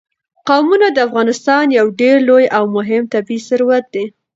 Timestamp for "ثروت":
3.47-3.85